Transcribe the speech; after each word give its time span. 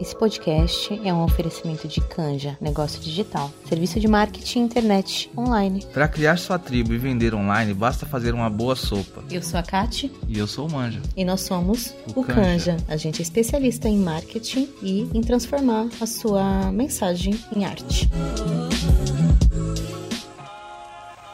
Esse 0.00 0.14
podcast 0.14 1.00
é 1.04 1.12
um 1.12 1.24
oferecimento 1.24 1.88
de 1.88 2.00
Canja, 2.00 2.56
negócio 2.60 3.00
digital, 3.00 3.50
serviço 3.68 3.98
de 3.98 4.06
marketing 4.06 4.60
internet 4.60 5.28
online. 5.36 5.84
Para 5.92 6.06
criar 6.06 6.36
sua 6.36 6.56
tribo 6.56 6.94
e 6.94 6.98
vender 6.98 7.34
online, 7.34 7.74
basta 7.74 8.06
fazer 8.06 8.32
uma 8.32 8.48
boa 8.48 8.76
sopa. 8.76 9.24
Eu 9.28 9.42
sou 9.42 9.58
a 9.58 9.62
Kati. 9.62 10.12
E 10.28 10.38
eu 10.38 10.46
sou 10.46 10.68
o 10.68 10.72
Manja. 10.72 11.02
E 11.16 11.24
nós 11.24 11.40
somos 11.40 11.96
o, 12.14 12.20
o 12.20 12.24
Canja. 12.24 12.74
Canja. 12.74 12.76
A 12.86 12.96
gente 12.96 13.20
é 13.20 13.22
especialista 13.22 13.88
em 13.88 13.98
marketing 13.98 14.68
e 14.80 15.10
em 15.12 15.20
transformar 15.20 15.88
a 16.00 16.06
sua 16.06 16.70
mensagem 16.70 17.36
em 17.54 17.64
arte. 17.64 18.08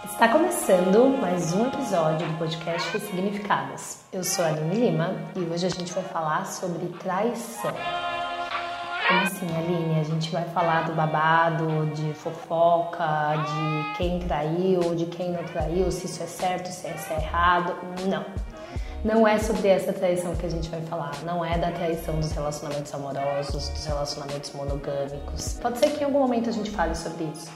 Está 0.07 0.29
começando 0.29 1.21
mais 1.21 1.53
um 1.53 1.67
episódio 1.67 2.27
do 2.27 2.39
podcast 2.39 2.99
Significadas. 2.99 4.05
Eu 4.11 4.25
sou 4.25 4.43
a 4.43 4.49
Aline 4.49 4.77
Lima 4.77 5.15
e 5.37 5.41
hoje 5.41 5.67
a 5.67 5.69
gente 5.69 5.93
vai 5.93 6.05
falar 6.05 6.47
sobre 6.47 6.87
traição. 6.99 7.75
Como 9.07 9.21
assim, 9.21 9.47
Aline? 9.57 10.01
A 10.01 10.05
gente 10.05 10.31
vai 10.31 10.45
falar 10.45 10.87
do 10.87 10.95
babado, 10.95 11.87
de 11.95 12.15
fofoca, 12.15 13.35
de 13.37 13.97
quem 13.99 14.19
traiu, 14.21 14.95
de 14.95 15.05
quem 15.07 15.31
não 15.31 15.45
traiu, 15.45 15.91
se 15.91 16.07
isso 16.07 16.23
é 16.23 16.27
certo, 16.27 16.69
se 16.69 16.89
isso 16.89 17.13
é 17.13 17.17
errado. 17.17 17.77
Não. 18.09 18.25
Não 19.05 19.29
é 19.29 19.39
sobre 19.39 19.69
essa 19.69 19.93
traição 19.93 20.35
que 20.35 20.47
a 20.47 20.49
gente 20.49 20.71
vai 20.71 20.81
falar. 20.81 21.13
Não 21.23 21.45
é 21.45 21.59
da 21.59 21.71
traição 21.71 22.19
dos 22.19 22.33
relacionamentos 22.33 22.95
amorosos, 22.95 23.69
dos 23.69 23.85
relacionamentos 23.85 24.53
monogâmicos. 24.55 25.59
Pode 25.61 25.79
ser 25.79 25.91
que 25.91 26.01
em 26.01 26.05
algum 26.05 26.21
momento 26.21 26.49
a 26.49 26.53
gente 26.53 26.71
fale 26.71 26.95
sobre 26.95 27.25
isso. 27.25 27.51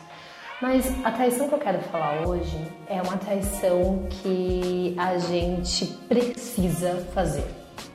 Mas 0.60 0.92
a 1.02 1.10
traição 1.12 1.48
que 1.48 1.54
eu 1.54 1.58
quero 1.58 1.80
falar 1.84 2.28
hoje 2.28 2.70
é 2.88 3.00
uma 3.00 3.16
traição 3.16 4.06
que 4.10 4.94
a 4.98 5.16
gente 5.16 5.86
precisa 6.06 7.06
fazer. 7.14 7.46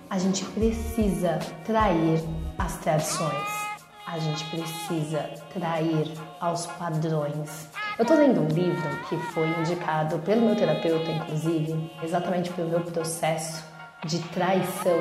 A 0.10 0.18
gente 0.18 0.44
precisa 0.46 1.38
trair 1.64 2.24
as 2.58 2.78
tradições. 2.78 3.64
A 4.06 4.20
gente 4.20 4.44
precisa 4.46 5.30
trair 5.54 6.12
aos 6.40 6.66
padrões. 6.66 7.70
Eu 7.98 8.06
tô 8.06 8.14
lendo 8.14 8.42
um 8.42 8.48
livro 8.48 8.90
que 9.08 9.18
foi 9.34 9.48
indicado 9.60 10.20
pelo 10.20 10.42
meu 10.42 10.56
terapeuta, 10.56 11.10
inclusive, 11.10 11.92
exatamente 12.04 12.52
pelo 12.52 12.70
meu 12.70 12.82
processo 12.82 13.64
de 14.06 14.20
traição 14.30 15.00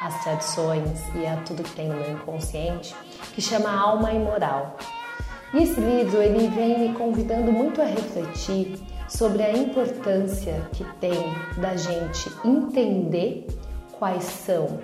às 0.00 0.22
tradições 0.22 1.02
e 1.14 1.26
a 1.26 1.36
tudo 1.38 1.62
que 1.62 1.72
tem 1.72 1.88
no 1.88 1.96
meu 1.96 2.12
inconsciente, 2.12 2.94
que 3.34 3.40
chama 3.40 3.70
Alma 3.70 4.12
Imoral. 4.12 4.76
E 5.52 5.62
esse 5.62 5.80
livro 5.80 6.20
ele 6.22 6.48
vem 6.48 6.78
me 6.78 6.94
convidando 6.94 7.50
muito 7.52 7.80
a 7.80 7.84
refletir 7.84 8.78
sobre 9.08 9.42
a 9.42 9.52
importância 9.52 10.68
que 10.72 10.84
tem 11.00 11.34
da 11.56 11.74
gente 11.76 12.30
entender 12.44 13.46
quais 13.98 14.24
são 14.24 14.78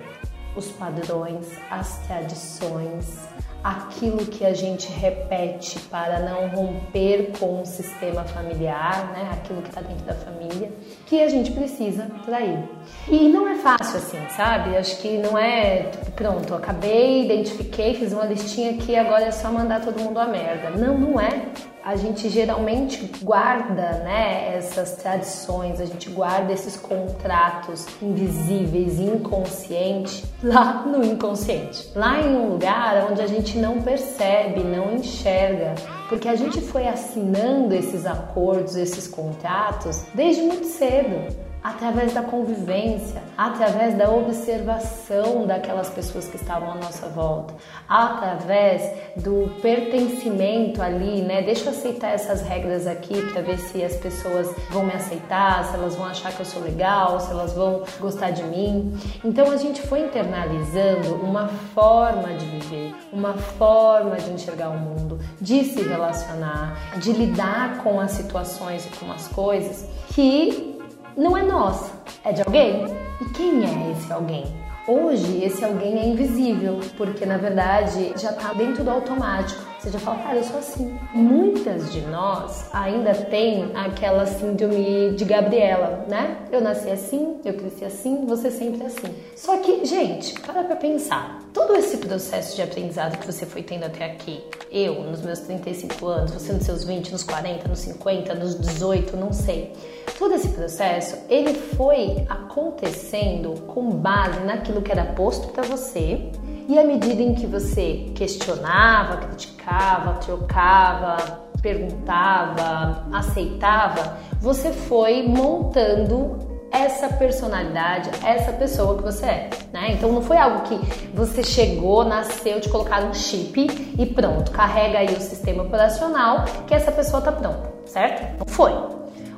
os 0.55 0.71
padrões, 0.71 1.47
as 1.69 1.97
tradições, 2.07 3.27
aquilo 3.65 4.25
que 4.27 4.45
a 4.45 4.53
gente 4.53 4.91
repete 4.91 5.79
para 5.89 6.19
não 6.19 6.47
romper 6.49 7.31
com 7.39 7.63
o 7.63 7.65
sistema 7.65 8.23
familiar, 8.23 9.11
né? 9.11 9.31
aquilo 9.33 9.61
que 9.63 9.69
está 9.69 9.81
dentro 9.81 10.05
da 10.05 10.13
família, 10.13 10.71
que 11.07 11.19
a 11.21 11.27
gente 11.29 11.51
precisa 11.51 12.07
trair. 12.23 12.63
E 13.07 13.27
não 13.27 13.47
é 13.47 13.55
fácil 13.55 13.97
assim, 13.97 14.29
sabe? 14.29 14.77
Acho 14.77 15.01
que 15.01 15.17
não 15.17 15.35
é, 15.35 15.89
tipo, 15.89 16.11
pronto, 16.11 16.53
acabei, 16.53 17.25
identifiquei, 17.25 17.95
fiz 17.95 18.13
uma 18.13 18.25
listinha 18.25 18.71
aqui, 18.71 18.95
agora 18.95 19.25
é 19.25 19.31
só 19.31 19.51
mandar 19.51 19.81
todo 19.81 19.99
mundo 19.99 20.19
a 20.19 20.27
merda. 20.27 20.69
Não, 20.69 20.95
não 20.95 21.19
é 21.19 21.47
a 21.85 21.95
gente 21.95 22.29
geralmente 22.29 23.11
guarda 23.21 23.99
né, 23.99 24.55
essas 24.57 24.93
tradições, 24.93 25.79
a 25.79 25.85
gente 25.85 26.09
guarda 26.09 26.51
esses 26.51 26.75
contratos 26.75 27.85
invisíveis, 28.01 28.99
inconscientes, 28.99 30.23
lá 30.41 30.83
no 30.83 31.05
inconsciente, 31.05 31.91
lá 31.93 32.19
em 32.19 32.35
um 32.35 32.49
lugar 32.49 33.11
onde 33.11 33.21
a 33.21 33.27
gente 33.27 33.59
não 33.59 33.83
percebe, 33.83 34.61
não 34.61 34.95
enxerga, 34.95 35.75
porque 36.09 36.27
a 36.27 36.35
gente 36.35 36.59
foi 36.59 36.87
assinando 36.87 37.75
esses 37.75 38.07
acordos, 38.07 38.75
esses 38.75 39.07
contratos 39.07 40.05
desde 40.15 40.41
muito 40.41 40.65
cedo 40.65 41.44
através 41.65 42.13
da 42.13 42.21
convivência, 42.21 43.23
através 43.35 43.97
da 43.97 44.07
observação 44.11 45.47
daquelas 45.47 45.89
pessoas 45.89 46.27
que 46.27 46.35
estavam 46.35 46.71
à 46.71 46.75
nossa 46.75 47.07
volta, 47.07 47.55
através 47.89 48.91
do 49.15 49.49
pertencimento 49.63 50.79
ali, 50.79 51.23
né? 51.23 51.41
Deixa 51.41 51.65
eu 51.65 51.71
aceitar 51.71 52.09
essas 52.09 52.43
regras 52.43 52.85
aqui 52.85 53.19
para 53.31 53.41
ver 53.41 53.57
se 53.57 53.83
as 53.83 53.95
pessoas 53.95 54.47
vão 54.69 54.85
me 54.85 54.93
aceitar, 54.93 55.63
se 55.65 55.73
elas 55.73 55.95
vão 55.95 56.05
achar 56.05 56.31
que 56.31 56.39
eu 56.39 56.45
sou 56.45 56.61
legal, 56.61 57.19
se 57.19 57.31
elas 57.31 57.53
vão 57.53 57.81
gostar 57.99 58.29
de 58.29 58.43
mim. 58.43 58.95
Então 59.23 59.49
a 59.49 59.57
gente 59.57 59.81
foi 59.81 60.01
internalizando 60.01 61.15
uma 61.15 61.47
forma 61.73 62.31
de 62.35 62.45
viver, 62.45 62.95
uma 63.11 63.33
forma 63.33 64.17
de 64.17 64.29
enxergar 64.29 64.69
o 64.69 64.77
mundo, 64.77 65.19
de 65.41 65.63
se 65.63 65.81
relacionar, 65.81 66.99
de 66.99 67.11
lidar 67.11 67.79
com 67.81 67.99
as 67.99 68.11
situações 68.11 68.85
e 68.85 68.89
com 69.03 69.11
as 69.11 69.27
coisas 69.29 69.89
que 70.09 70.74
não 71.17 71.37
é 71.37 71.43
nossa, 71.43 71.91
é 72.23 72.31
de 72.31 72.41
alguém. 72.41 72.85
E 73.21 73.25
quem 73.29 73.63
é 73.63 73.91
esse 73.91 74.11
alguém? 74.11 74.45
Hoje, 74.87 75.43
esse 75.43 75.63
alguém 75.63 75.97
é 75.97 76.07
invisível, 76.07 76.79
porque 76.97 77.25
na 77.25 77.37
verdade 77.37 78.13
já 78.17 78.31
está 78.31 78.53
dentro 78.53 78.83
do 78.83 78.91
automático. 78.91 79.61
Você 79.85 79.91
já 79.91 79.99
fala, 79.99 80.17
cara, 80.17 80.37
eu 80.37 80.43
sou 80.43 80.57
assim. 80.57 80.99
Muitas 81.13 81.93
de 81.93 82.01
nós 82.01 82.67
ainda 82.73 83.13
tem 83.13 83.69
aquela 83.75 84.25
síndrome 84.25 85.11
de 85.11 85.23
Gabriela, 85.23 86.03
né? 86.07 86.37
Eu 86.51 86.59
nasci 86.59 86.89
assim, 86.89 87.39
eu 87.45 87.53
cresci 87.53 87.85
assim, 87.85 88.25
você 88.25 88.49
sempre 88.49 88.81
é 88.81 88.87
assim. 88.87 89.13
Só 89.35 89.57
que, 89.57 89.85
gente, 89.85 90.41
para 90.41 90.63
pra 90.63 90.75
pensar. 90.75 91.39
Todo 91.53 91.75
esse 91.75 91.97
processo 91.97 92.55
de 92.55 92.63
aprendizado 92.63 93.19
que 93.19 93.27
você 93.27 93.45
foi 93.45 93.61
tendo 93.61 93.83
até 93.83 94.05
aqui, 94.05 94.43
eu 94.71 95.03
nos 95.03 95.21
meus 95.21 95.41
35 95.41 96.07
anos, 96.07 96.31
você 96.31 96.51
nos 96.51 96.63
seus 96.63 96.83
20, 96.83 97.11
nos 97.11 97.21
40, 97.21 97.67
nos 97.67 97.79
50, 97.79 98.33
nos 98.33 98.59
18, 98.59 99.15
não 99.15 99.31
sei 99.31 99.71
todo 100.17 100.33
esse 100.33 100.49
processo 100.49 101.17
ele 101.29 101.53
foi 101.53 102.25
acontecendo 102.29 103.61
com 103.67 103.89
base 103.89 104.39
naquilo 104.41 104.81
que 104.81 104.91
era 104.91 105.05
posto 105.13 105.49
para 105.49 105.63
você 105.63 106.31
e 106.67 106.79
à 106.79 106.83
medida 106.83 107.21
em 107.21 107.33
que 107.33 107.45
você 107.45 108.11
questionava, 108.15 109.17
criticava, 109.17 110.13
trocava, 110.15 111.45
perguntava, 111.61 113.07
aceitava, 113.11 114.17
você 114.39 114.71
foi 114.71 115.23
montando 115.23 116.55
essa 116.71 117.07
personalidade, 117.09 118.09
essa 118.23 118.51
pessoa 118.51 118.97
que 118.97 119.03
você 119.03 119.25
é, 119.25 119.49
né? 119.71 119.91
Então 119.91 120.11
não 120.11 120.21
foi 120.21 120.37
algo 120.37 120.61
que 120.63 120.75
você 121.13 121.41
chegou, 121.41 122.03
nasceu, 122.03 122.59
te 122.59 122.69
colocaram 122.69 123.09
um 123.09 123.13
chip 123.13 123.95
e 123.97 124.05
pronto, 124.05 124.51
carrega 124.51 124.99
aí 124.99 125.15
o 125.15 125.21
sistema 125.21 125.63
operacional 125.63 126.45
que 126.67 126.73
essa 126.73 126.91
pessoa 126.91 127.21
tá 127.21 127.31
pronta, 127.31 127.71
certo? 127.85 128.39
Não 128.39 128.45
foi. 128.45 128.94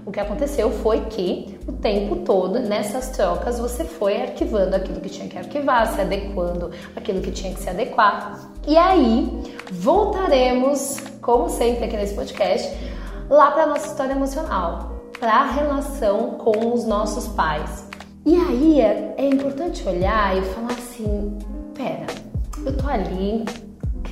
O 0.08 0.12
que 0.12 0.22
aconteceu 0.22 0.72
foi 0.72 1.02
que 1.02 1.60
o 1.68 1.74
tempo 1.74 2.16
todo 2.24 2.62
nessas 2.62 3.10
trocas 3.10 3.60
você 3.60 3.84
foi 3.84 4.22
arquivando 4.22 4.74
aquilo 4.74 5.02
que 5.02 5.10
tinha 5.10 5.28
que 5.28 5.38
arquivar, 5.38 5.86
se 5.86 6.00
adequando 6.00 6.72
aquilo 6.96 7.20
que 7.20 7.30
tinha 7.30 7.54
que 7.54 7.60
se 7.60 7.70
adequar. 7.70 8.50
E 8.66 8.78
aí 8.78 9.44
voltaremos, 9.70 11.02
como 11.22 11.50
sempre 11.50 11.84
aqui 11.84 11.98
nesse 11.98 12.16
podcast, 12.16 12.74
lá 13.30 13.52
para 13.52 13.66
nossa 13.66 13.88
história 13.88 14.14
emocional, 14.14 14.94
para 15.20 15.42
a 15.42 15.52
relação 15.52 16.36
com 16.36 16.74
os 16.74 16.86
nossos 16.86 17.28
pais. 17.28 17.90
E 18.26 18.34
aí 18.34 18.80
é, 18.80 19.14
é 19.18 19.28
importante 19.28 19.86
olhar 19.86 20.38
e 20.38 20.42
falar 20.42 20.72
assim: 20.72 21.38
pera, 21.76 22.08
eu 22.66 22.78
tô 22.78 22.88
ali 22.88 23.44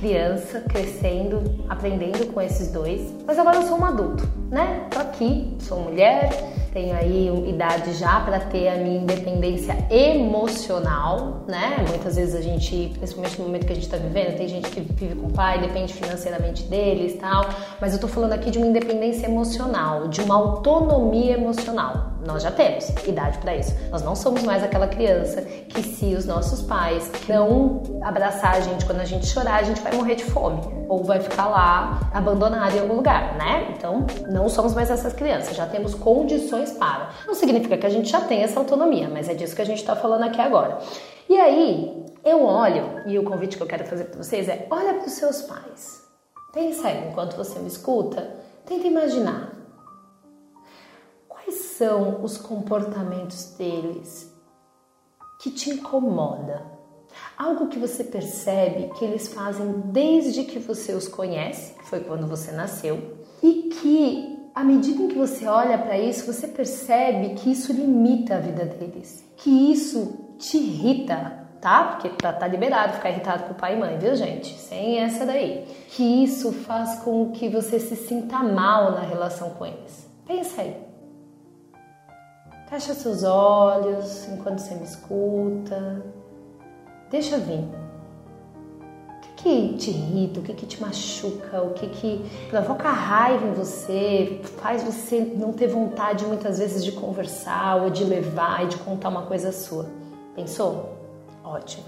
criança, 0.06 0.60
crescendo, 0.60 1.42
aprendendo 1.68 2.32
com 2.32 2.40
esses 2.40 2.70
dois. 2.70 3.12
Mas 3.26 3.40
agora 3.40 3.56
eu 3.56 3.62
sou 3.64 3.76
um 3.76 3.84
adulto, 3.84 4.28
né? 4.48 4.86
Tô 4.88 5.00
aqui, 5.00 5.56
sou 5.58 5.80
mulher, 5.80 6.30
tenho 6.72 6.94
aí 6.94 7.28
idade 7.48 7.92
já 7.94 8.20
para 8.20 8.38
ter 8.38 8.68
a 8.68 8.76
minha 8.76 9.00
independência 9.00 9.76
emocional, 9.90 11.44
né? 11.48 11.84
Muitas 11.88 12.14
vezes 12.14 12.36
a 12.36 12.40
gente, 12.40 12.92
principalmente 12.96 13.36
no 13.40 13.46
momento 13.46 13.66
que 13.66 13.72
a 13.72 13.74
gente 13.74 13.84
está 13.84 13.96
vivendo, 13.96 14.36
tem 14.36 14.46
gente 14.46 14.70
que 14.70 14.80
vive 14.80 15.16
com 15.16 15.26
o 15.26 15.32
pai, 15.32 15.60
depende 15.60 15.92
financeiramente 15.92 16.62
deles 16.64 17.16
tal, 17.18 17.44
mas 17.80 17.92
eu 17.92 17.98
tô 17.98 18.06
falando 18.06 18.32
aqui 18.32 18.48
de 18.52 18.58
uma 18.58 18.66
independência 18.68 19.26
emocional, 19.26 20.06
de 20.06 20.20
uma 20.20 20.36
autonomia 20.36 21.32
emocional. 21.32 22.15
Nós 22.26 22.42
já 22.42 22.50
temos 22.50 22.88
idade 23.06 23.38
para 23.38 23.54
isso. 23.54 23.72
Nós 23.90 24.02
não 24.02 24.16
somos 24.16 24.42
mais 24.42 24.62
aquela 24.62 24.88
criança 24.88 25.42
que 25.42 25.82
se 25.82 26.14
os 26.14 26.26
nossos 26.26 26.60
pais 26.62 27.10
não 27.28 27.82
abraçar 28.02 28.56
a 28.56 28.60
gente 28.60 28.84
quando 28.84 29.00
a 29.00 29.04
gente 29.04 29.26
chorar, 29.26 29.60
a 29.60 29.62
gente 29.62 29.80
vai 29.80 29.94
morrer 29.94 30.16
de 30.16 30.24
fome 30.24 30.60
ou 30.88 31.04
vai 31.04 31.20
ficar 31.20 31.46
lá 31.46 32.10
abandonado 32.12 32.74
em 32.74 32.80
algum 32.80 32.94
lugar, 32.94 33.36
né? 33.36 33.72
Então, 33.76 34.06
não 34.28 34.48
somos 34.48 34.74
mais 34.74 34.90
essas 34.90 35.12
crianças, 35.12 35.56
já 35.56 35.66
temos 35.66 35.94
condições 35.94 36.72
para. 36.72 37.10
Não 37.26 37.34
significa 37.34 37.76
que 37.76 37.86
a 37.86 37.90
gente 37.90 38.10
já 38.10 38.20
tem 38.20 38.42
essa 38.42 38.58
autonomia, 38.58 39.08
mas 39.08 39.28
é 39.28 39.34
disso 39.34 39.54
que 39.54 39.62
a 39.62 39.66
gente 39.66 39.78
está 39.78 39.94
falando 39.94 40.24
aqui 40.24 40.40
agora. 40.40 40.78
E 41.28 41.36
aí, 41.38 42.04
eu 42.24 42.44
olho, 42.44 43.02
e 43.06 43.18
o 43.18 43.24
convite 43.24 43.56
que 43.56 43.62
eu 43.62 43.66
quero 43.66 43.84
fazer 43.84 44.04
para 44.04 44.22
vocês 44.22 44.48
é: 44.48 44.66
olha 44.70 44.94
para 44.94 45.06
os 45.06 45.12
seus 45.12 45.42
pais. 45.42 46.04
Pensa 46.52 46.88
aí, 46.88 47.08
enquanto 47.08 47.36
você 47.36 47.58
me 47.58 47.68
escuta, 47.68 48.30
tenta 48.64 48.86
imaginar. 48.86 49.55
São 51.76 52.24
os 52.24 52.38
comportamentos 52.38 53.50
deles 53.58 54.34
que 55.42 55.50
te 55.50 55.68
incomoda? 55.68 56.64
Algo 57.36 57.68
que 57.68 57.78
você 57.78 58.02
percebe 58.02 58.90
que 58.94 59.04
eles 59.04 59.28
fazem 59.28 59.82
desde 59.86 60.44
que 60.44 60.58
você 60.58 60.94
os 60.94 61.06
conhece, 61.06 61.74
que 61.74 61.84
foi 61.84 62.00
quando 62.00 62.26
você 62.26 62.50
nasceu, 62.50 63.18
e 63.42 63.64
que 63.64 64.50
à 64.54 64.64
medida 64.64 65.02
em 65.02 65.08
que 65.08 65.18
você 65.18 65.46
olha 65.46 65.76
para 65.76 65.98
isso, 65.98 66.32
você 66.32 66.48
percebe 66.48 67.34
que 67.34 67.52
isso 67.52 67.74
limita 67.74 68.36
a 68.36 68.40
vida 68.40 68.64
deles, 68.64 69.22
que 69.36 69.70
isso 69.70 70.34
te 70.38 70.56
irrita, 70.56 71.46
tá? 71.60 71.84
Porque 71.84 72.08
tá, 72.08 72.32
tá 72.32 72.46
liberado 72.48 72.94
ficar 72.94 73.10
irritado 73.10 73.44
com 73.44 73.52
o 73.52 73.54
pai 73.54 73.74
e 73.74 73.78
mãe, 73.78 73.98
viu, 73.98 74.14
gente? 74.14 74.58
Sem 74.58 75.00
essa 75.00 75.26
daí. 75.26 75.66
Que 75.90 76.24
isso 76.24 76.52
faz 76.52 77.00
com 77.00 77.32
que 77.32 77.50
você 77.50 77.78
se 77.78 77.96
sinta 77.96 78.38
mal 78.38 78.92
na 78.92 79.02
relação 79.02 79.50
com 79.50 79.66
eles. 79.66 80.08
Pensa 80.26 80.62
aí. 80.62 80.85
Fecha 82.68 82.94
seus 82.94 83.22
olhos 83.22 84.28
enquanto 84.28 84.58
você 84.58 84.74
me 84.74 84.82
escuta. 84.82 86.02
Deixa 87.08 87.38
vir. 87.38 87.60
O 87.60 89.20
que, 89.20 89.28
que 89.36 89.76
te 89.76 89.90
irrita? 89.90 90.40
O 90.40 90.42
que, 90.42 90.52
que 90.52 90.66
te 90.66 90.82
machuca? 90.82 91.62
O 91.62 91.74
que, 91.74 91.86
que 91.86 92.24
provoca 92.50 92.90
raiva 92.90 93.46
em 93.46 93.52
você? 93.52 94.40
Faz 94.56 94.82
você 94.82 95.20
não 95.20 95.52
ter 95.52 95.68
vontade 95.68 96.24
muitas 96.26 96.58
vezes 96.58 96.84
de 96.84 96.90
conversar 96.90 97.82
ou 97.82 97.90
de 97.90 98.02
levar 98.02 98.64
e 98.64 98.66
de 98.66 98.76
contar 98.78 99.10
uma 99.10 99.22
coisa 99.22 99.52
sua? 99.52 99.86
Pensou? 100.34 100.96
Ótimo. 101.44 101.84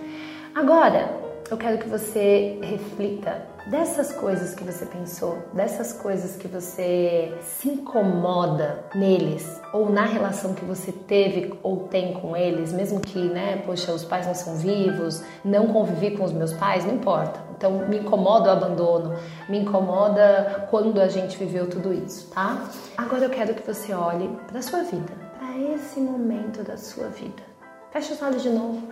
Agora, 0.54 1.10
eu 1.50 1.56
quero 1.56 1.78
que 1.78 1.88
você 1.88 2.56
reflita 2.62 3.48
dessas 3.68 4.12
coisas 4.12 4.54
que 4.54 4.64
você 4.64 4.86
pensou, 4.86 5.38
dessas 5.52 5.92
coisas 5.92 6.36
que 6.36 6.48
você 6.48 7.36
se 7.42 7.68
incomoda 7.68 8.84
neles 8.94 9.60
ou 9.72 9.90
na 9.90 10.04
relação 10.04 10.54
que 10.54 10.64
você 10.64 10.90
teve 10.90 11.52
ou 11.62 11.88
tem 11.88 12.14
com 12.14 12.36
eles, 12.36 12.72
mesmo 12.72 13.00
que, 13.00 13.18
né, 13.18 13.62
poxa, 13.66 13.92
os 13.92 14.04
pais 14.04 14.26
não 14.26 14.34
são 14.34 14.56
vivos, 14.56 15.22
não 15.44 15.68
convivi 15.68 16.16
com 16.16 16.24
os 16.24 16.32
meus 16.32 16.52
pais, 16.52 16.84
não 16.84 16.94
importa. 16.94 17.40
Então, 17.56 17.88
me 17.88 17.98
incomoda 17.98 18.50
o 18.50 18.52
abandono, 18.52 19.16
me 19.48 19.58
incomoda 19.58 20.66
quando 20.70 21.00
a 21.00 21.08
gente 21.08 21.36
viveu 21.36 21.68
tudo 21.68 21.92
isso, 21.92 22.30
tá? 22.30 22.64
Agora 22.96 23.24
eu 23.24 23.30
quero 23.30 23.54
que 23.54 23.66
você 23.66 23.92
olhe 23.92 24.28
para 24.46 24.62
sua 24.62 24.82
vida, 24.82 25.12
para 25.38 25.58
esse 25.58 26.00
momento 26.00 26.62
da 26.62 26.76
sua 26.76 27.08
vida. 27.08 27.42
Feche 27.90 28.12
os 28.12 28.22
olhos 28.22 28.42
de 28.42 28.50
novo. 28.50 28.82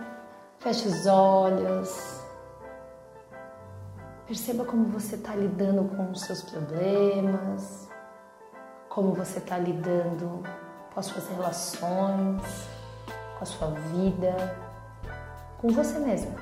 Feche 0.59 0.87
os 0.87 1.05
olhos. 1.05 2.16
Perceba 4.27 4.65
como 4.65 4.83
você 4.87 5.15
está 5.15 5.33
lidando 5.33 5.85
com 5.95 6.11
os 6.11 6.19
seus 6.19 6.41
problemas, 6.43 7.87
como 8.89 9.13
você 9.13 9.39
está 9.39 9.57
lidando 9.57 10.43
com 10.93 10.99
as 10.99 11.05
suas 11.05 11.29
relações, 11.29 12.41
com 13.37 13.43
a 13.43 13.45
sua 13.45 13.69
vida, 13.69 14.35
com 15.59 15.69
você 15.69 15.97
mesmo. 15.99 16.35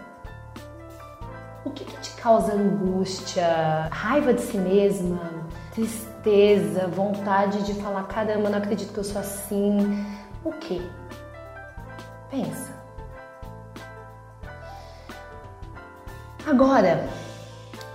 O 1.64 1.70
que, 1.70 1.86
que 1.86 1.96
te 2.02 2.10
causa 2.16 2.54
angústia, 2.54 3.88
raiva 3.92 4.34
de 4.34 4.42
si 4.42 4.58
mesma, 4.58 5.46
tristeza, 5.72 6.88
vontade 6.88 7.62
de 7.66 7.76
falar: 7.76 8.08
caramba, 8.08 8.50
não 8.50 8.58
acredito 8.58 8.94
que 8.94 9.00
eu 9.00 9.04
sou 9.04 9.22
assim? 9.22 10.04
O 10.44 10.52
que? 10.54 10.82
Pensa. 12.32 12.74
Agora, 16.48 17.08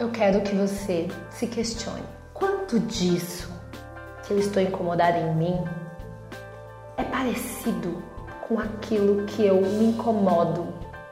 eu 0.01 0.09
quero 0.09 0.41
que 0.41 0.55
você 0.55 1.09
se 1.31 1.47
questione: 1.47 2.03
quanto 2.33 2.81
disso 2.81 3.53
que 4.25 4.33
eu 4.33 4.39
estou 4.39 4.63
incomodada 4.63 5.19
em 5.19 5.35
mim 5.35 5.65
é 6.97 7.05
parecido 7.05 8.03
com 8.49 8.59
aquilo 8.59 9.27
que 9.27 9.45
eu 9.45 9.61
me 9.61 9.91
incomodo 9.91 10.69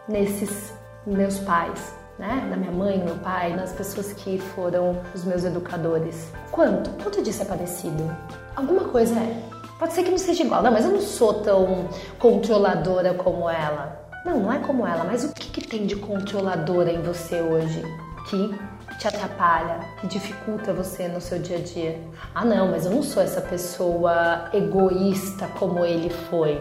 nesses 0.08 0.72
meus 1.06 1.38
pais, 1.40 1.94
né? 2.18 2.46
Na 2.48 2.56
minha 2.56 2.72
mãe, 2.72 2.98
meu 2.98 3.16
pai, 3.16 3.54
nas 3.54 3.72
pessoas 3.72 4.12
que 4.14 4.38
foram 4.38 5.00
os 5.14 5.22
meus 5.24 5.44
educadores. 5.44 6.32
Quanto? 6.50 6.90
Quanto 7.02 7.22
disso 7.22 7.42
é 7.42 7.44
parecido? 7.44 8.10
Alguma 8.56 8.84
coisa 8.84 9.14
é. 9.14 9.42
Pode 9.78 9.92
ser 9.92 10.02
que 10.02 10.10
não 10.10 10.18
seja 10.18 10.42
igual, 10.42 10.60
não, 10.60 10.72
mas 10.72 10.84
eu 10.84 10.90
não 10.90 11.00
sou 11.00 11.34
tão 11.34 11.88
controladora 12.18 13.14
como 13.14 13.48
ela. 13.48 14.00
Não, 14.24 14.40
não 14.40 14.52
é 14.52 14.58
como 14.58 14.84
ela, 14.84 15.04
mas 15.04 15.24
o 15.24 15.32
que, 15.32 15.48
que 15.50 15.68
tem 15.68 15.86
de 15.86 15.94
controladora 15.94 16.90
em 16.90 17.00
você 17.00 17.40
hoje 17.40 17.80
que 18.24 18.54
te 18.98 19.08
atrapalha, 19.08 19.80
que 20.00 20.06
dificulta 20.06 20.72
você 20.72 21.08
no 21.08 21.20
seu 21.20 21.38
dia 21.38 21.58
a 21.58 21.60
dia? 21.60 22.00
Ah, 22.34 22.44
não, 22.44 22.70
mas 22.70 22.86
eu 22.86 22.92
não 22.92 23.02
sou 23.02 23.22
essa 23.22 23.40
pessoa 23.40 24.48
egoísta 24.52 25.46
como 25.58 25.84
ele 25.84 26.10
foi. 26.10 26.60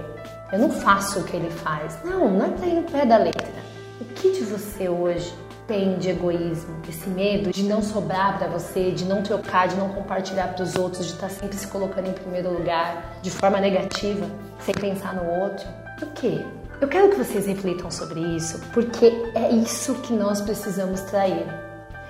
Eu 0.51 0.59
não 0.59 0.69
faço 0.69 1.19
o 1.19 1.23
que 1.23 1.35
ele 1.35 1.49
faz. 1.49 1.99
Não, 2.03 2.29
não 2.29 2.45
é 2.45 2.67
ir 2.67 2.75
no 2.75 2.83
pé 2.83 3.05
da 3.05 3.17
letra. 3.17 3.47
O 3.99 4.05
que 4.05 4.31
de 4.31 4.43
você 4.45 4.87
hoje 4.87 5.33
tem 5.67 5.97
de 5.97 6.09
egoísmo, 6.09 6.77
esse 6.87 7.09
medo 7.09 7.51
de 7.51 7.63
não 7.63 7.83
sobrar 7.83 8.37
para 8.37 8.47
você, 8.47 8.91
de 8.91 9.03
não 9.03 9.21
trocar, 9.21 9.67
de 9.67 9.75
não 9.75 9.89
compartilhar 9.89 10.53
para 10.53 10.63
os 10.63 10.75
outros, 10.75 11.05
de 11.05 11.13
estar 11.13 11.27
tá 11.27 11.33
sempre 11.33 11.57
se 11.57 11.67
colocando 11.67 12.07
em 12.07 12.13
primeiro 12.13 12.49
lugar 12.49 13.19
de 13.21 13.29
forma 13.29 13.59
negativa, 13.59 14.25
sem 14.59 14.73
pensar 14.73 15.13
no 15.13 15.29
outro? 15.41 15.67
O 16.01 16.05
que? 16.13 16.45
Eu 16.79 16.87
quero 16.87 17.09
que 17.09 17.15
vocês 17.15 17.47
reflitam 17.47 17.89
sobre 17.89 18.19
isso, 18.19 18.61
porque 18.71 19.07
é 19.33 19.49
isso 19.51 19.95
que 19.95 20.13
nós 20.13 20.41
precisamos 20.41 21.01
trair. 21.01 21.47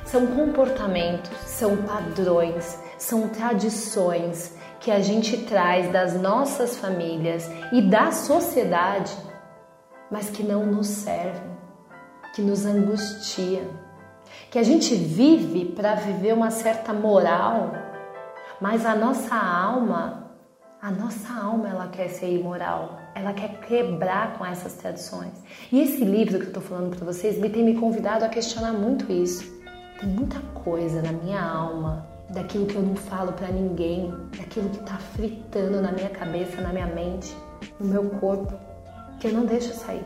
São 0.04 0.28
comportamentos, 0.28 1.32
são 1.46 1.78
padrões, 1.78 2.78
são 2.98 3.30
tradições 3.30 4.58
que 4.82 4.92
a 4.92 5.00
gente 5.00 5.46
traz 5.46 5.90
das 5.94 6.20
nossas 6.20 6.78
famílias 6.78 7.50
e 7.72 7.82
da 7.82 8.12
sociedade, 8.12 9.16
mas 10.12 10.30
que 10.30 10.44
não 10.44 10.66
nos 10.66 10.88
servem, 10.88 11.58
que 12.36 12.42
nos 12.42 12.66
angustia, 12.66 13.66
que 14.52 14.60
a 14.60 14.64
gente 14.64 14.94
vive 14.96 15.64
para 15.64 15.96
viver 15.96 16.34
uma 16.34 16.52
certa 16.52 16.92
moral, 16.92 17.72
mas 18.60 18.86
a 18.86 18.94
nossa 18.94 19.36
alma 19.36 20.28
a 20.80 20.92
nossa 20.92 21.34
alma 21.34 21.70
ela 21.70 21.88
quer 21.88 22.08
ser 22.08 22.30
imoral, 22.32 22.97
ela 23.18 23.34
quer 23.34 23.60
quebrar 23.62 24.38
com 24.38 24.46
essas 24.46 24.74
tradições. 24.74 25.34
E 25.72 25.82
esse 25.82 26.04
livro 26.06 26.38
que 26.38 26.46
eu 26.46 26.50
estou 26.50 26.62
falando 26.62 26.96
para 26.96 27.06
vocês, 27.06 27.38
ele 27.38 27.50
tem 27.50 27.64
me 27.64 27.74
convidado 27.74 28.24
a 28.24 28.30
questionar 28.30 28.74
muito 28.74 29.12
isso. 29.12 29.44
Tem 30.00 30.08
muita 30.08 30.40
coisa 30.64 31.02
na 31.02 31.12
minha 31.12 31.42
alma, 31.42 32.08
daquilo 32.30 32.68
que 32.68 32.76
eu 32.76 32.82
não 32.84 32.96
falo 32.96 33.34
para 33.34 33.48
ninguém, 33.48 34.14
daquilo 34.38 34.70
que 34.70 34.80
está 34.80 34.98
fritando 34.98 35.82
na 35.82 35.92
minha 35.92 36.10
cabeça, 36.10 36.62
na 36.62 36.72
minha 36.72 36.86
mente, 36.86 37.36
no 37.80 37.88
meu 37.88 38.04
corpo, 38.20 38.54
que 39.20 39.28
eu 39.28 39.34
não 39.34 39.46
deixo 39.46 39.74
sair. 39.74 40.06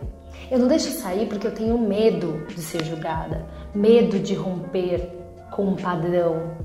Eu 0.49 0.59
não 0.59 0.69
deixo 0.69 0.91
sair 0.91 1.27
porque 1.27 1.47
eu 1.47 1.53
tenho 1.53 1.77
medo 1.77 2.45
de 2.47 2.61
ser 2.61 2.85
julgada, 2.85 3.45
medo 3.75 4.19
de 4.19 4.33
romper 4.33 5.09
com 5.51 5.65
um 5.65 5.75
padrão, 5.75 6.55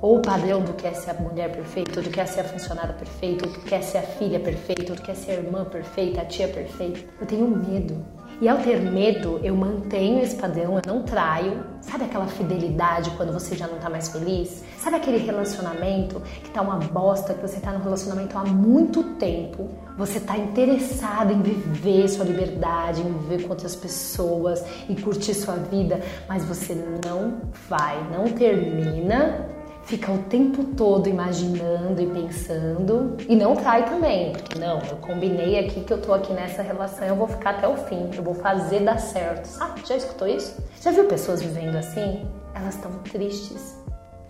ou 0.00 0.18
o 0.18 0.22
padrão 0.22 0.60
do 0.60 0.72
que 0.74 0.86
é 0.86 0.92
ser 0.92 1.10
a 1.10 1.14
mulher 1.14 1.50
perfeita, 1.52 2.00
ou 2.00 2.04
do 2.04 2.10
que 2.10 2.20
é 2.20 2.26
ser 2.26 2.40
a 2.40 2.44
funcionária 2.44 2.94
perfeita, 2.94 3.46
ou 3.46 3.52
do 3.52 3.60
que 3.60 3.74
é 3.74 3.80
ser 3.80 3.98
a 3.98 4.02
filha 4.02 4.38
perfeita, 4.38 4.92
ou 4.92 4.96
do 4.96 5.02
que 5.02 5.10
é 5.10 5.14
ser 5.14 5.32
a 5.32 5.34
irmã 5.34 5.64
perfeita, 5.64 6.20
a 6.20 6.24
tia 6.24 6.48
perfeita. 6.48 7.00
Eu 7.20 7.26
tenho 7.26 7.48
medo. 7.48 8.04
E 8.38 8.46
ao 8.46 8.58
ter 8.58 8.78
medo, 8.82 9.40
eu 9.42 9.56
mantenho 9.56 10.22
esse 10.22 10.36
padrão, 10.36 10.76
eu 10.76 10.82
não 10.86 11.02
traio. 11.02 11.64
Sabe 11.80 12.04
aquela 12.04 12.26
fidelidade 12.26 13.10
quando 13.12 13.32
você 13.32 13.56
já 13.56 13.66
não 13.66 13.78
tá 13.78 13.88
mais 13.88 14.08
feliz? 14.08 14.62
Sabe 14.76 14.96
aquele 14.96 15.16
relacionamento 15.16 16.20
que 16.44 16.50
tá 16.50 16.60
uma 16.60 16.76
bosta, 16.76 17.32
que 17.32 17.40
você 17.40 17.58
tá 17.60 17.72
no 17.72 17.82
relacionamento 17.82 18.36
há 18.36 18.44
muito 18.44 19.02
tempo? 19.14 19.70
Você 19.96 20.20
tá 20.20 20.36
interessado 20.36 21.32
em 21.32 21.40
viver 21.40 22.06
sua 22.08 22.26
liberdade, 22.26 23.00
em 23.00 23.10
viver 23.10 23.44
com 23.44 23.50
outras 23.50 23.74
pessoas 23.74 24.62
e 24.86 24.94
curtir 24.94 25.32
sua 25.32 25.54
vida, 25.54 26.02
mas 26.28 26.44
você 26.44 26.74
não 26.74 27.40
vai, 27.70 28.06
não 28.10 28.24
termina 28.24 29.55
fica 29.86 30.10
o 30.10 30.18
tempo 30.24 30.64
todo 30.74 31.08
imaginando 31.08 32.02
e 32.02 32.06
pensando 32.06 33.16
e 33.28 33.36
não 33.36 33.54
trai 33.54 33.88
também, 33.88 34.32
não, 34.58 34.80
eu 34.80 34.96
combinei 34.96 35.60
aqui 35.60 35.82
que 35.84 35.92
eu 35.92 36.02
tô 36.02 36.12
aqui 36.12 36.32
nessa 36.32 36.60
relação, 36.60 37.06
eu 37.06 37.14
vou 37.14 37.28
ficar 37.28 37.50
até 37.50 37.68
o 37.68 37.76
fim, 37.76 38.10
eu 38.14 38.22
vou 38.22 38.34
fazer 38.34 38.80
dar 38.80 38.98
certo. 38.98 39.46
Sabe? 39.46 39.82
Já 39.86 39.96
escutou 39.96 40.26
isso? 40.26 40.56
Já 40.80 40.90
viu 40.90 41.04
pessoas 41.04 41.40
vivendo 41.40 41.76
assim? 41.76 42.28
Elas 42.52 42.74
estão 42.74 42.90
tristes, 43.04 43.76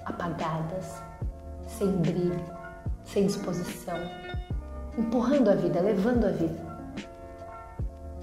apagadas, 0.05 1.03
sem 1.67 1.89
brilho, 1.89 2.45
sem 3.05 3.25
disposição, 3.25 3.99
empurrando 4.99 5.49
a 5.49 5.55
vida, 5.55 5.81
levando 5.81 6.27
a 6.27 6.31
vida. 6.33 6.67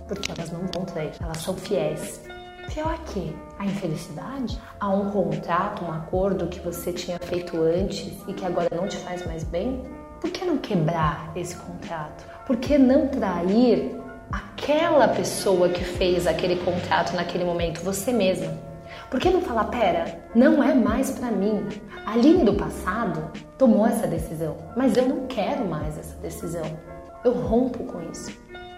Porque 0.08 0.32
elas 0.32 0.52
não 0.52 0.62
vão 0.72 0.86
trair, 0.86 1.14
elas 1.20 1.38
são 1.38 1.56
fiéis. 1.56 2.22
Fiel 2.74 2.90
a 2.90 2.98
quê? 2.98 3.32
A 3.60 3.66
infelicidade? 3.68 4.60
A 4.80 4.90
um 4.90 5.12
contrato, 5.12 5.86
um 5.86 5.92
acordo 5.92 6.48
que 6.48 6.60
você 6.60 6.92
tinha 6.92 7.20
feito 7.20 7.62
antes 7.62 8.18
e 8.28 8.34
que 8.34 8.44
agora 8.44 8.68
não 8.76 8.88
te 8.88 8.98
faz 8.98 9.24
mais 9.28 9.44
bem? 9.44 9.84
Por 10.20 10.32
que 10.32 10.44
não 10.44 10.58
quebrar 10.58 11.32
esse 11.36 11.56
contrato? 11.56 12.26
Por 12.48 12.58
que 12.58 12.80
não 12.80 13.08
trair 13.10 13.96
aquela 14.32 15.08
pessoa 15.08 15.70
que 15.70 15.84
fez 15.84 16.26
aquele 16.26 16.56
contrato 16.64 17.16
naquele 17.16 17.44
momento, 17.44 17.80
você 17.84 18.12
mesma? 18.12 18.58
Por 19.12 19.20
que 19.20 19.30
não 19.30 19.42
falar, 19.42 19.66
pera, 19.66 20.28
não 20.34 20.64
é 20.64 20.74
mais 20.74 21.12
para 21.12 21.30
mim? 21.30 21.68
A 22.08 22.18
do 22.18 22.56
passado 22.56 23.32
tomou 23.56 23.86
essa 23.86 24.08
decisão, 24.08 24.58
mas 24.76 24.98
eu 24.98 25.08
não 25.08 25.28
quero 25.28 25.64
mais 25.64 25.96
essa 26.00 26.16
decisão. 26.16 26.66
Eu 27.24 27.34
rompo 27.34 27.84
com 27.84 28.02
isso. 28.10 28.36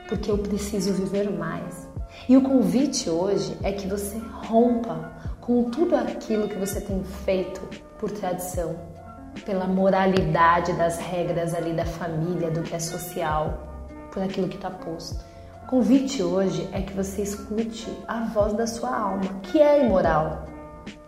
porque 0.09 0.29
eu 0.29 0.37
preciso 0.37 0.93
viver 0.93 1.31
mais. 1.31 1.95
E 2.27 2.35
o 2.35 2.41
convite 2.41 3.09
hoje 3.09 3.57
é 3.61 3.71
que 3.71 3.87
você 3.87 4.17
rompa 4.17 5.11
com 5.41 5.69
tudo 5.69 5.95
aquilo 5.95 6.47
que 6.47 6.55
você 6.55 6.81
tem 6.81 7.03
feito 7.03 7.61
por 7.99 8.11
tradição, 8.11 8.75
pela 9.45 9.67
moralidade 9.67 10.73
das 10.73 10.97
regras 10.97 11.53
ali 11.53 11.73
da 11.73 11.85
família, 11.85 12.49
do 12.49 12.63
que 12.63 12.73
é 12.73 12.79
social, 12.79 13.85
por 14.11 14.23
aquilo 14.23 14.47
que 14.47 14.55
está 14.55 14.71
posto. 14.71 15.23
O 15.63 15.67
convite 15.67 16.23
hoje 16.23 16.67
é 16.71 16.81
que 16.81 16.93
você 16.93 17.21
escute 17.21 17.91
a 18.07 18.25
voz 18.25 18.53
da 18.53 18.65
sua 18.65 18.95
alma, 18.95 19.39
que 19.43 19.61
é 19.61 19.85
imoral. 19.85 20.45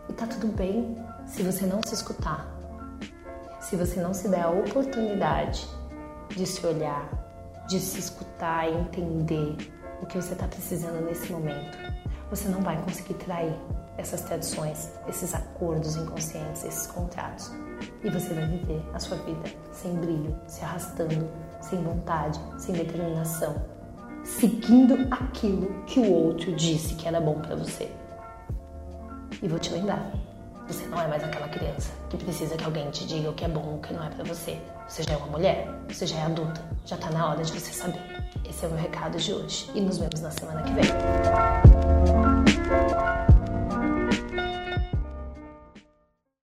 E 0.09 0.13
tá 0.13 0.27
tudo 0.27 0.47
bem 0.47 0.97
se 1.25 1.41
você 1.41 1.65
não 1.65 1.81
se 1.85 1.95
escutar. 1.95 2.47
Se 3.59 3.75
você 3.75 3.99
não 3.99 4.13
se 4.13 4.27
der 4.27 4.43
a 4.43 4.49
oportunidade 4.49 5.67
de 6.29 6.45
se 6.45 6.65
olhar, 6.65 7.09
de 7.67 7.79
se 7.79 7.99
escutar 7.99 8.69
e 8.69 8.73
entender 8.73 9.57
o 10.01 10.05
que 10.05 10.15
você 10.21 10.33
está 10.33 10.47
precisando 10.47 11.03
nesse 11.05 11.31
momento, 11.31 11.77
você 12.29 12.47
não 12.49 12.61
vai 12.61 12.81
conseguir 12.81 13.15
trair 13.15 13.53
essas 13.97 14.21
tradições, 14.21 14.91
esses 15.07 15.33
acordos 15.33 15.95
inconscientes, 15.95 16.63
esses 16.63 16.87
contratos. 16.87 17.51
E 18.03 18.09
você 18.09 18.33
vai 18.33 18.45
viver 18.47 18.83
a 18.93 18.99
sua 18.99 19.17
vida 19.17 19.49
sem 19.71 19.95
brilho, 19.95 20.35
se 20.47 20.63
arrastando, 20.63 21.29
sem 21.61 21.81
vontade, 21.81 22.39
sem 22.57 22.75
determinação, 22.75 23.55
seguindo 24.23 25.07
aquilo 25.11 25.83
que 25.85 25.99
o 25.99 26.11
outro 26.11 26.55
disse 26.55 26.95
que 26.95 27.07
era 27.07 27.19
bom 27.19 27.39
para 27.39 27.55
você. 27.55 27.91
E 29.41 29.47
vou 29.47 29.59
te 29.59 29.71
lembrar, 29.71 30.11
você 30.67 30.85
não 30.87 30.99
é 30.99 31.07
mais 31.07 31.23
aquela 31.23 31.47
criança 31.47 31.91
que 32.09 32.17
precisa 32.17 32.55
que 32.55 32.63
alguém 32.63 32.89
te 32.91 33.05
diga 33.07 33.29
o 33.29 33.33
que 33.33 33.45
é 33.45 33.47
bom 33.47 33.63
ou 33.65 33.75
o 33.77 33.81
que 33.81 33.93
não 33.93 34.03
é 34.03 34.09
para 34.09 34.23
você. 34.23 34.59
Você 34.87 35.03
já 35.03 35.13
é 35.13 35.17
uma 35.17 35.27
mulher, 35.27 35.67
você 35.87 36.05
já 36.05 36.17
é 36.17 36.23
adulta, 36.23 36.61
já 36.85 36.97
tá 36.97 37.09
na 37.09 37.29
hora 37.29 37.43
de 37.43 37.51
você 37.51 37.71
saber. 37.71 38.16
Esse 38.45 38.65
é 38.65 38.67
o 38.67 38.71
meu 38.71 38.79
recado 38.79 39.17
de 39.17 39.33
hoje 39.33 39.69
e 39.73 39.81
nos 39.81 39.97
vemos 39.97 40.21
na 40.21 40.31
semana 40.31 40.61
que 40.63 40.73
vem. 40.73 41.66